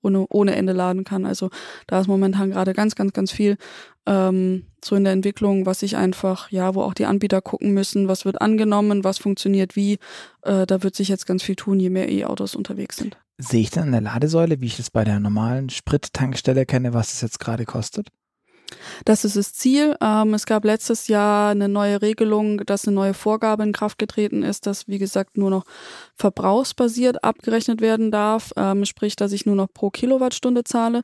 [0.05, 1.25] ohne, ohne Ende laden kann.
[1.25, 1.49] Also
[1.87, 3.57] da ist momentan gerade ganz, ganz, ganz viel
[4.05, 8.07] ähm, so in der Entwicklung, was ich einfach, ja, wo auch die Anbieter gucken müssen,
[8.07, 9.97] was wird angenommen, was funktioniert wie.
[10.43, 13.17] Äh, da wird sich jetzt ganz viel tun, je mehr E-Autos unterwegs sind.
[13.37, 17.13] Sehe ich dann an der Ladesäule, wie ich das bei der normalen Sprit-Tankstelle kenne, was
[17.13, 18.09] es jetzt gerade kostet?
[19.05, 19.95] Das ist das Ziel.
[20.01, 24.43] Ähm, es gab letztes Jahr eine neue Regelung, dass eine neue Vorgabe in Kraft getreten
[24.43, 25.65] ist, dass, wie gesagt, nur noch
[26.15, 28.51] verbrauchsbasiert abgerechnet werden darf.
[28.55, 31.01] Ähm, sprich, dass ich nur noch pro Kilowattstunde zahle.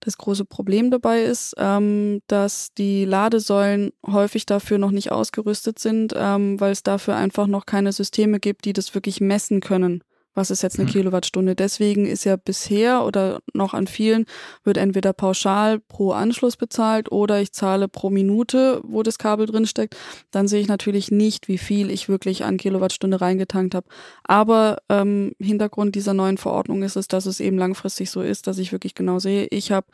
[0.00, 6.12] Das große Problem dabei ist, ähm, dass die Ladesäulen häufig dafür noch nicht ausgerüstet sind,
[6.16, 10.02] ähm, weil es dafür einfach noch keine Systeme gibt, die das wirklich messen können
[10.34, 10.92] was ist jetzt eine hm.
[10.92, 11.54] Kilowattstunde.
[11.54, 14.26] Deswegen ist ja bisher oder noch an vielen
[14.64, 19.66] wird entweder pauschal pro Anschluss bezahlt oder ich zahle pro Minute, wo das Kabel drin
[19.66, 19.96] steckt.
[20.30, 23.86] Dann sehe ich natürlich nicht, wie viel ich wirklich an Kilowattstunde reingetankt habe.
[24.24, 28.58] Aber ähm, Hintergrund dieser neuen Verordnung ist es, dass es eben langfristig so ist, dass
[28.58, 29.86] ich wirklich genau sehe, ich habe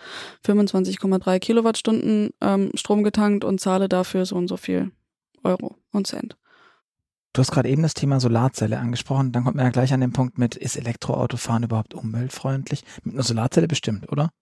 [0.47, 4.93] 25,3 Kilowattstunden ähm, Strom getankt und zahle dafür so und so viel
[5.43, 6.37] Euro und Cent.
[7.39, 9.31] Du hast gerade eben das Thema Solarzelle angesprochen.
[9.31, 12.83] Dann kommt man ja gleich an den Punkt mit, ist Elektroautofahren überhaupt umweltfreundlich?
[13.05, 14.33] Mit einer Solarzelle bestimmt, oder?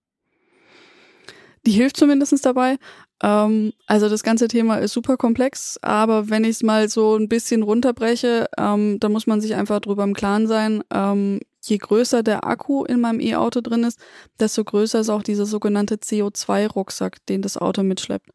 [1.66, 2.78] Die hilft zumindest dabei.
[3.22, 7.28] Ähm, also das ganze Thema ist super komplex, aber wenn ich es mal so ein
[7.28, 10.82] bisschen runterbreche, ähm, da muss man sich einfach drüber im Klaren sein.
[10.90, 13.98] Ähm, je größer der Akku in meinem E-Auto drin ist,
[14.40, 18.30] desto größer ist auch dieser sogenannte CO2-Rucksack, den das Auto mitschleppt.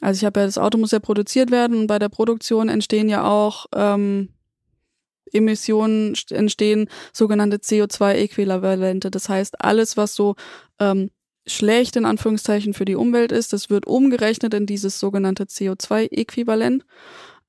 [0.00, 3.08] Also ich habe ja, das Auto muss ja produziert werden und bei der Produktion entstehen
[3.08, 4.30] ja auch ähm,
[5.32, 9.10] Emissionen, entstehen sogenannte CO2-Äquivalente.
[9.10, 10.36] Das heißt, alles, was so
[10.78, 11.10] ähm,
[11.46, 16.84] schlecht in Anführungszeichen für die Umwelt ist, das wird umgerechnet in dieses sogenannte CO2-Äquivalent.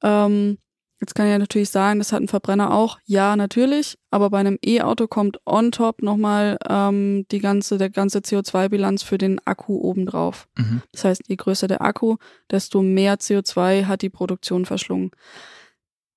[0.02, 0.58] Ähm,
[1.02, 3.00] Jetzt kann ich ja natürlich sagen, das hat ein Verbrenner auch.
[3.06, 3.98] Ja, natürlich.
[4.12, 9.18] Aber bei einem E-Auto kommt on top nochmal ähm, die ganze, der ganze CO2-Bilanz für
[9.18, 10.50] den Akku obendrauf.
[10.58, 10.82] Mhm.
[10.92, 12.18] Das heißt, je größer der Akku,
[12.52, 15.12] desto mehr CO2 hat die Produktion verschlungen.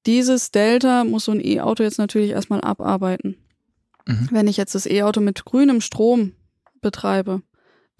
[0.06, 3.36] Dieses Delta muss so ein E-Auto jetzt natürlich erstmal abarbeiten.
[4.06, 4.28] Mhm.
[4.32, 6.32] Wenn ich jetzt das E-Auto mit grünem Strom
[6.80, 7.42] betreibe,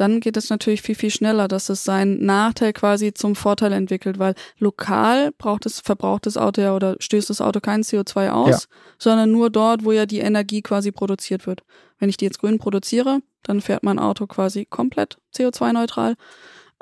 [0.02, 4.18] dann geht es natürlich viel, viel schneller, dass es seinen Nachteil quasi zum Vorteil entwickelt,
[4.18, 8.48] weil lokal braucht es, verbraucht das Auto ja oder stößt das Auto kein CO2 aus,
[8.48, 8.76] ja.
[8.98, 11.62] sondern nur dort, wo ja die Energie quasi produziert wird.
[12.00, 16.16] Wenn ich die jetzt grün produziere, dann fährt mein Auto quasi komplett CO2-neutral.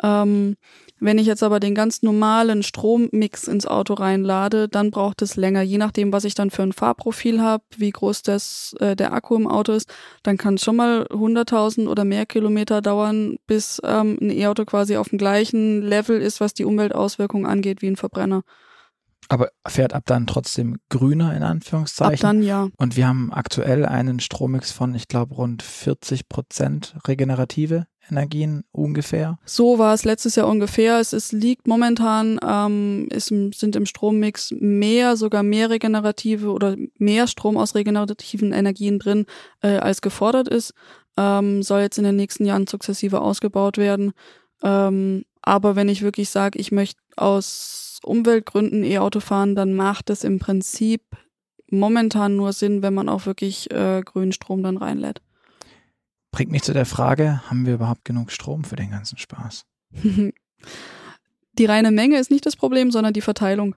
[0.02, 0.56] Ähm,
[1.00, 5.62] wenn ich jetzt aber den ganz normalen Strommix ins Auto reinlade, dann braucht es länger.
[5.62, 9.34] Je nachdem, was ich dann für ein Fahrprofil habe, wie groß das, äh, der Akku
[9.34, 14.18] im Auto ist, dann kann es schon mal 100.000 oder mehr Kilometer dauern, bis ähm,
[14.20, 18.42] ein E-Auto quasi auf dem gleichen Level ist, was die Umweltauswirkungen angeht, wie ein Verbrenner.
[19.28, 22.14] Aber fährt ab dann trotzdem grüner in Anführungszeichen?
[22.14, 22.68] Ab dann ja.
[22.76, 29.38] Und wir haben aktuell einen Strommix von, ich glaube, rund 40 Prozent regenerative Energien ungefähr?
[29.44, 30.98] So war es letztes Jahr ungefähr.
[30.98, 37.26] Es ist, liegt momentan, ähm, ist, sind im Strommix mehr, sogar mehr regenerative oder mehr
[37.26, 39.26] Strom aus regenerativen Energien drin,
[39.62, 40.74] äh, als gefordert ist.
[41.16, 44.12] Ähm, soll jetzt in den nächsten Jahren sukzessive ausgebaut werden.
[44.62, 50.24] Ähm, aber wenn ich wirklich sage, ich möchte aus Umweltgründen E-Auto fahren, dann macht es
[50.24, 51.02] im Prinzip
[51.70, 55.22] momentan nur Sinn, wenn man auch wirklich äh, grünen Strom dann reinlädt.
[56.32, 59.64] Bringt mich zu der Frage, haben wir überhaupt genug Strom für den ganzen Spaß?
[61.58, 63.74] die reine Menge ist nicht das Problem, sondern die Verteilung.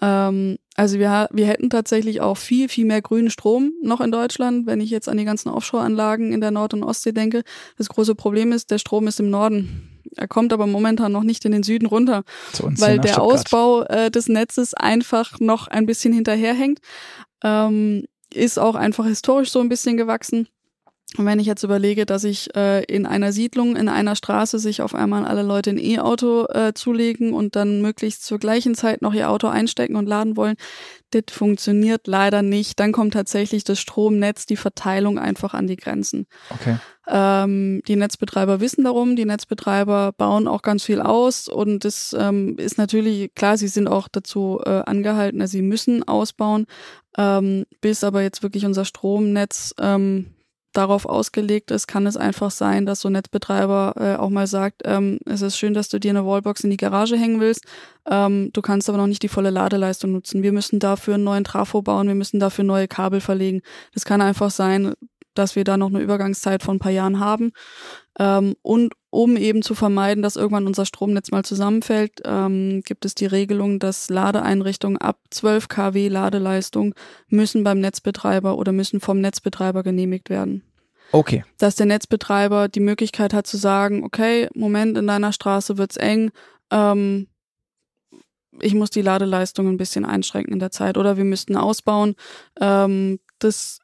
[0.00, 4.66] Ähm, also wir, wir hätten tatsächlich auch viel, viel mehr grünen Strom noch in Deutschland,
[4.66, 7.42] wenn ich jetzt an die ganzen Offshore-Anlagen in der Nord- und Ostsee denke.
[7.76, 10.00] Das große Problem ist, der Strom ist im Norden.
[10.16, 12.24] Er kommt aber momentan noch nicht in den Süden runter,
[12.58, 13.20] weil der.
[13.20, 16.80] Ausbau äh, des Netzes einfach noch ein bisschen hinterherhängt.
[17.42, 20.48] Ähm, ist auch einfach historisch so ein bisschen gewachsen.
[21.16, 24.80] Und wenn ich jetzt überlege, dass ich äh, in einer Siedlung, in einer Straße sich
[24.80, 29.12] auf einmal alle Leute ein E-Auto äh, zulegen und dann möglichst zur gleichen Zeit noch
[29.12, 30.54] ihr Auto einstecken und laden wollen,
[31.10, 32.78] das funktioniert leider nicht.
[32.78, 36.26] Dann kommt tatsächlich das Stromnetz, die Verteilung einfach an die Grenzen.
[36.50, 36.76] Okay.
[37.08, 42.56] Ähm, die Netzbetreiber wissen darum, die Netzbetreiber bauen auch ganz viel aus und das ähm,
[42.56, 46.66] ist natürlich, klar, sie sind auch dazu äh, angehalten, also sie müssen ausbauen,
[47.18, 50.26] ähm, bis aber jetzt wirklich unser Stromnetz ähm,
[50.72, 54.82] darauf ausgelegt ist, kann es einfach sein, dass so ein Netzbetreiber äh, auch mal sagt,
[54.84, 57.64] ähm, es ist schön, dass du dir eine Wallbox in die Garage hängen willst,
[58.08, 60.42] ähm, du kannst aber noch nicht die volle Ladeleistung nutzen.
[60.42, 63.62] Wir müssen dafür einen neuen Trafo bauen, wir müssen dafür neue Kabel verlegen.
[63.94, 64.94] Das kann einfach sein,
[65.34, 67.52] dass wir da noch eine Übergangszeit von ein paar Jahren haben.
[68.18, 73.14] Ähm, und um eben zu vermeiden, dass irgendwann unser Stromnetz mal zusammenfällt, ähm, gibt es
[73.14, 76.94] die Regelung, dass Ladeeinrichtungen ab 12 kW Ladeleistung
[77.28, 80.62] müssen beim Netzbetreiber oder müssen vom Netzbetreiber genehmigt werden.
[81.12, 81.44] Okay.
[81.58, 86.30] Dass der Netzbetreiber die Möglichkeit hat zu sagen, okay, Moment, in deiner Straße wird's eng,
[86.70, 87.26] ähm,
[88.60, 92.14] ich muss die Ladeleistung ein bisschen einschränken in der Zeit oder wir müssten ausbauen.
[92.60, 93.80] Ähm, das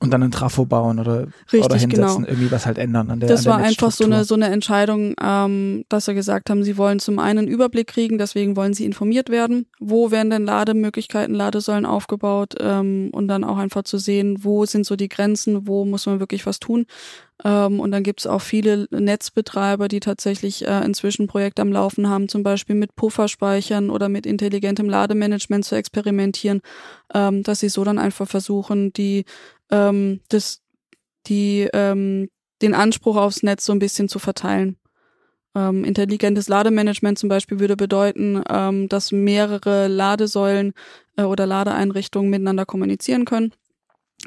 [0.00, 2.28] und dann einen Trafo bauen oder, Richtig, oder hinsetzen, genau.
[2.28, 4.46] irgendwie was halt ändern an der Das an der war einfach so eine, so eine
[4.46, 8.84] Entscheidung, ähm, dass sie gesagt haben, sie wollen zum einen Überblick kriegen, deswegen wollen sie
[8.84, 14.38] informiert werden, wo werden denn Lademöglichkeiten, Ladesäulen aufgebaut ähm, und dann auch einfach zu sehen,
[14.44, 16.86] wo sind so die Grenzen, wo muss man wirklich was tun.
[17.44, 22.08] Ähm, und dann gibt es auch viele Netzbetreiber, die tatsächlich äh, inzwischen Projekte am Laufen
[22.08, 26.62] haben, zum Beispiel mit Pufferspeichern oder mit intelligentem Lademanagement zu experimentieren,
[27.12, 29.24] ähm, dass sie so dann einfach versuchen, die
[29.70, 30.62] ähm, das,
[31.26, 32.28] die, ähm,
[32.62, 34.76] den Anspruch aufs Netz so ein bisschen zu verteilen.
[35.54, 40.74] Ähm, intelligentes Lademanagement zum Beispiel würde bedeuten, ähm, dass mehrere Ladesäulen
[41.16, 43.52] äh, oder Ladeeinrichtungen miteinander kommunizieren können.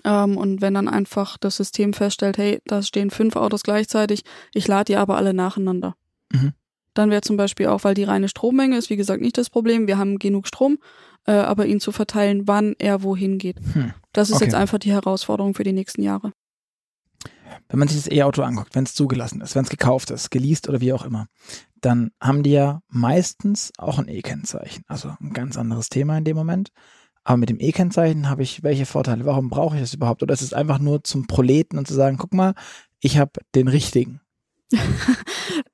[0.03, 4.23] Ähm, und wenn dann einfach das System feststellt, hey, da stehen fünf Autos gleichzeitig,
[4.53, 5.95] ich lade die aber alle nacheinander.
[6.31, 6.53] Mhm.
[6.93, 9.87] Dann wäre zum Beispiel auch, weil die reine Strommenge ist, wie gesagt, nicht das Problem.
[9.87, 10.79] Wir haben genug Strom,
[11.29, 13.57] äh, aber ihn zu verteilen, wann er wohin geht.
[13.73, 13.93] Hm.
[14.13, 14.45] Das ist Okay.
[14.45, 16.33] jetzt einfach die Herausforderung für die nächsten Jahre.
[17.67, 20.67] Wenn man sich das E-Auto anguckt, wenn es zugelassen ist, wenn es gekauft ist, geleast
[20.67, 21.27] oder wie auch immer,
[21.81, 24.83] dann haben die ja meistens auch ein E-Kennzeichen.
[24.87, 26.69] Also ein ganz anderes Thema in dem Moment.
[27.23, 29.25] Aber mit dem E-Kennzeichen habe ich welche Vorteile?
[29.25, 30.23] Warum brauche ich das überhaupt?
[30.23, 32.55] Oder ist es einfach nur zum Proleten und zu sagen, guck mal,
[33.01, 34.21] ich habe den richtigen.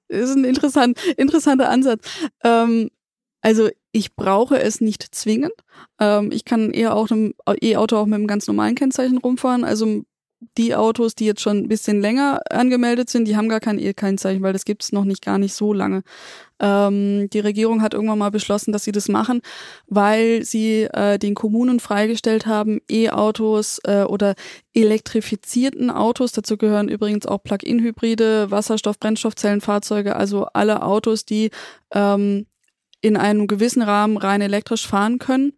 [0.08, 2.08] Das ist ein interessant, interessanter Ansatz.
[2.44, 2.90] Ähm,
[3.46, 5.54] also ich brauche es nicht zwingend.
[6.00, 9.64] Ähm, ich kann eher auch einem E-Auto auch mit einem ganz normalen Kennzeichen rumfahren.
[9.64, 10.02] Also
[10.58, 14.42] die Autos, die jetzt schon ein bisschen länger angemeldet sind, die haben gar kein E-Kennzeichen,
[14.42, 16.02] weil das gibt es noch nicht gar nicht so lange.
[16.60, 19.42] Ähm, die Regierung hat irgendwann mal beschlossen, dass sie das machen,
[19.86, 24.34] weil sie äh, den Kommunen freigestellt haben, E-Autos äh, oder
[24.74, 31.52] elektrifizierten Autos, dazu gehören übrigens auch Plug-in-Hybride, Wasserstoff-, Brennstoffzellenfahrzeuge, also alle Autos, die
[31.94, 32.48] ähm,
[33.06, 35.54] in einem gewissen Rahmen rein elektrisch fahren können.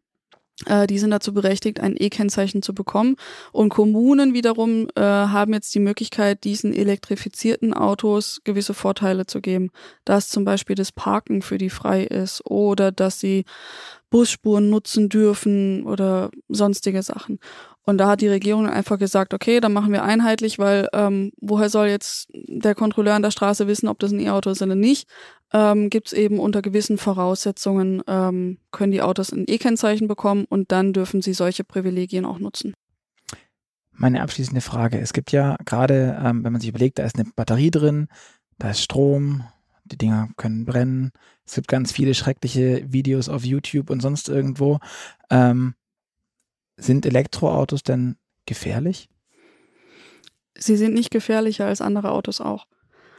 [0.66, 3.16] Äh, die sind dazu berechtigt, ein E-Kennzeichen zu bekommen.
[3.54, 9.70] Und Kommunen wiederum äh, haben jetzt die Möglichkeit, diesen elektrifizierten Autos gewisse Vorteile zu geben.
[10.04, 13.46] Dass zum Beispiel das Parken für die frei ist oder dass sie
[14.10, 17.40] Busspuren nutzen dürfen oder sonstige Sachen.
[17.88, 21.70] Und da hat die Regierung einfach gesagt, okay, dann machen wir einheitlich, weil ähm, woher
[21.70, 25.08] soll jetzt der Kontrolleur an der Straße wissen, ob das ein E-Auto ist oder nicht?
[25.54, 30.74] Ähm, Gibt es eben unter gewissen Voraussetzungen, ähm, können die Autos ein E-Kennzeichen bekommen und
[30.74, 32.74] dann dürfen sie solche Privilegien auch nutzen.
[33.94, 35.00] Meine abschließende Frage.
[35.00, 38.10] Es gibt ja gerade, ähm, wenn man sich überlegt, da ist eine Batterie drin,
[38.60, 39.46] da ist Strom,
[39.86, 41.12] die Dinger können brennen.
[41.46, 44.80] Es gibt ganz viele schreckliche Videos auf YouTube und sonst irgendwo.
[45.30, 45.76] Ähm,
[46.78, 49.10] sind Elektroautos denn gefährlich?
[50.58, 52.66] Sie sind nicht gefährlicher als andere Autos auch.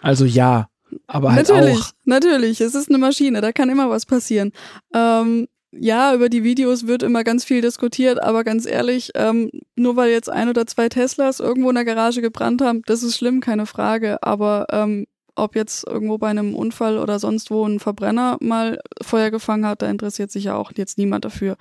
[0.01, 0.69] Also ja,
[1.07, 1.93] aber halt natürlich, auch.
[2.05, 2.61] natürlich.
[2.61, 4.53] Es ist eine Maschine, da kann immer was passieren.
[4.95, 9.97] Ähm, ja, über die Videos wird immer ganz viel diskutiert, aber ganz ehrlich, ähm, nur
[9.97, 13.41] weil jetzt ein oder zwei Teslas irgendwo in der Garage gebrannt haben, das ist schlimm,
[13.41, 14.23] keine Frage.
[14.23, 15.07] Aber ähm,
[15.39, 19.83] ob jetzt irgendwo bei einem Unfall oder sonst wo ein Verbrenner mal Feuer gefangen hat,
[19.83, 21.57] da interessiert sich ja auch jetzt niemand dafür.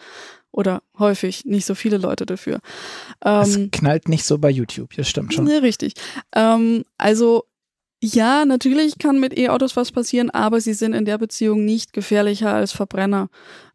[0.52, 2.60] Oder häufig nicht so viele Leute dafür.
[3.20, 5.48] Es Ähm, knallt nicht so bei YouTube, das stimmt schon.
[5.48, 5.94] ja, richtig.
[6.36, 7.44] Ähm, also
[8.02, 12.54] ja, natürlich kann mit E-Autos was passieren, aber sie sind in der Beziehung nicht gefährlicher
[12.54, 13.30] als Verbrenner.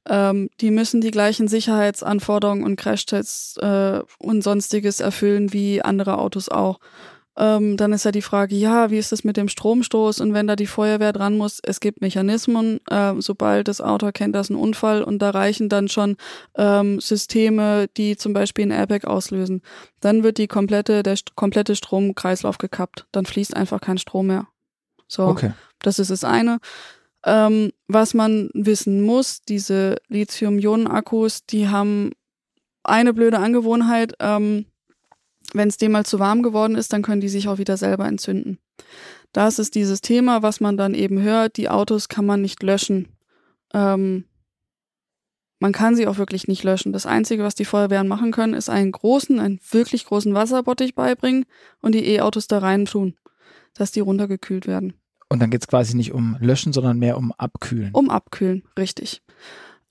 [0.08, 6.48] Ähm, die müssen die gleichen Sicherheitsanforderungen und Crashtests äh, und sonstiges erfüllen wie andere Autos
[6.48, 6.78] auch.
[7.36, 10.46] Ähm, dann ist ja die Frage, ja, wie ist das mit dem Stromstoß und wenn
[10.46, 11.60] da die Feuerwehr dran muss?
[11.62, 15.70] Es gibt Mechanismen, äh, sobald das Auto erkennt, das ist ein Unfall und da reichen
[15.70, 16.16] dann schon
[16.56, 19.62] ähm, Systeme, die zum Beispiel ein Airbag auslösen.
[20.00, 23.06] Dann wird die komplette, der komplette Stromkreislauf gekappt.
[23.12, 24.48] Dann fließt einfach kein Strom mehr.
[25.08, 25.52] So, Okay.
[25.78, 26.58] das ist das eine.
[27.24, 32.10] Ähm, was man wissen muss, diese Lithium-Ionen-Akkus, die haben
[32.82, 34.66] eine blöde Angewohnheit, ähm,
[35.52, 38.06] wenn es dem mal zu warm geworden ist, dann können die sich auch wieder selber
[38.06, 38.58] entzünden.
[39.32, 43.08] Das ist dieses Thema, was man dann eben hört, die Autos kann man nicht löschen.
[43.72, 44.24] Ähm,
[45.58, 46.92] man kann sie auch wirklich nicht löschen.
[46.92, 51.46] Das Einzige, was die Feuerwehren machen können, ist einen großen, einen wirklich großen Wasserbottich beibringen
[51.80, 53.14] und die E-Autos da rein tun,
[53.74, 54.94] dass die runtergekühlt werden.
[55.28, 57.90] Und dann geht es quasi nicht um Löschen, sondern mehr um Abkühlen.
[57.94, 59.22] Um abkühlen, richtig.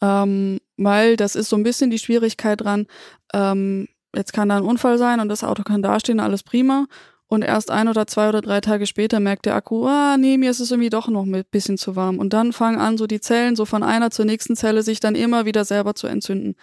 [0.02, 2.86] Ähm, weil das ist so ein bisschen die Schwierigkeit dran.
[3.34, 6.88] Ähm, jetzt kann da ein Unfall sein und das Auto kann dastehen, alles prima.
[7.28, 10.52] Und erst ein oder zwei oder drei Tage später merkt der Akku, ah, nee, mir
[10.52, 12.20] ist es irgendwie doch noch ein bisschen zu warm.
[12.20, 15.16] Und dann fangen an, so die Zellen so von einer zur nächsten Zelle sich dann
[15.16, 16.56] immer wieder selber zu entzünden.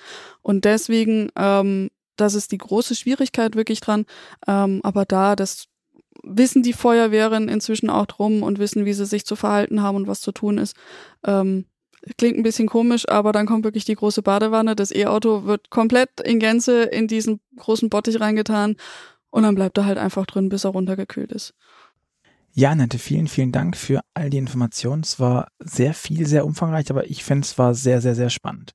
[0.43, 4.05] Und deswegen, ähm, das ist die große Schwierigkeit wirklich dran.
[4.47, 5.69] Ähm, aber da, das
[6.23, 10.07] wissen die Feuerwehren inzwischen auch drum und wissen, wie sie sich zu verhalten haben und
[10.07, 10.77] was zu tun ist.
[11.25, 11.65] Ähm,
[12.17, 14.77] klingt ein bisschen komisch, aber dann kommt wirklich die große Badewanne.
[14.77, 18.77] Das E-Auto wird komplett in Gänze in diesen großen Bottich reingetan
[19.31, 21.55] und dann bleibt er halt einfach drin, bis er runtergekühlt ist.
[22.53, 25.03] Ja, Annette, vielen, vielen Dank für all die Informationen.
[25.03, 28.73] Es war sehr viel, sehr umfangreich, aber ich finde, es war sehr, sehr, sehr spannend.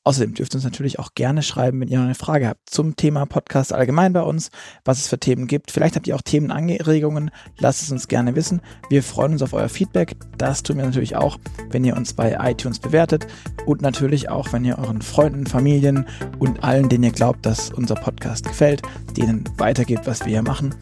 [0.04, 2.96] Außerdem dürft ihr uns natürlich auch gerne schreiben, wenn ihr noch eine Frage habt zum
[2.96, 4.50] Thema Podcast allgemein bei uns,
[4.84, 5.70] was es für Themen gibt.
[5.70, 8.62] Vielleicht habt ihr auch Themenanregungen, lasst es uns gerne wissen.
[8.90, 10.16] Wir freuen uns auf euer Feedback.
[10.38, 11.38] Das tun wir natürlich auch,
[11.70, 13.28] wenn ihr uns bei iTunes bewertet
[13.68, 16.08] und natürlich auch, wenn ihr euren Freunden, Familien
[16.40, 18.82] und allen, denen ihr glaubt, dass unser Podcast gefällt,
[19.16, 20.74] denen weitergebt, was wir hier machen.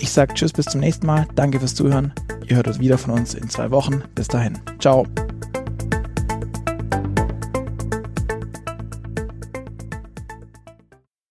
[0.00, 1.26] Ich sage Tschüss, bis zum nächsten Mal.
[1.34, 2.12] Danke fürs Zuhören.
[2.48, 4.02] Ihr hört uns wieder von uns in zwei Wochen.
[4.14, 4.58] Bis dahin.
[4.80, 5.06] Ciao.